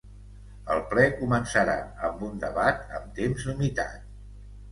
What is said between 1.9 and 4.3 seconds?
amb un debat amb temps limitat.